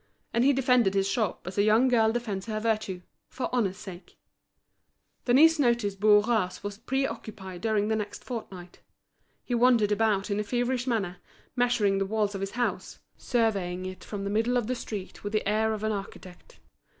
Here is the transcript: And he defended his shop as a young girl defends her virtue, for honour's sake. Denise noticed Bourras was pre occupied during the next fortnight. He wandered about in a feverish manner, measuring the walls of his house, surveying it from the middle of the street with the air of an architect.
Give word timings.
And 0.33 0.43
he 0.43 0.51
defended 0.51 0.95
his 0.95 1.07
shop 1.07 1.45
as 1.45 1.59
a 1.59 1.63
young 1.63 1.87
girl 1.87 2.11
defends 2.11 2.47
her 2.47 2.59
virtue, 2.59 3.03
for 3.29 3.53
honour's 3.53 3.77
sake. 3.77 4.17
Denise 5.25 5.59
noticed 5.59 5.99
Bourras 5.99 6.63
was 6.63 6.79
pre 6.79 7.05
occupied 7.05 7.61
during 7.61 7.87
the 7.87 7.95
next 7.95 8.23
fortnight. 8.23 8.79
He 9.45 9.53
wandered 9.53 9.91
about 9.91 10.31
in 10.31 10.39
a 10.39 10.43
feverish 10.43 10.87
manner, 10.87 11.17
measuring 11.55 11.99
the 11.99 12.07
walls 12.07 12.33
of 12.33 12.41
his 12.41 12.51
house, 12.57 12.97
surveying 13.15 13.85
it 13.85 14.03
from 14.03 14.23
the 14.23 14.31
middle 14.31 14.57
of 14.57 14.65
the 14.65 14.73
street 14.73 15.23
with 15.23 15.33
the 15.33 15.47
air 15.47 15.71
of 15.71 15.83
an 15.83 15.91
architect. 15.91 16.57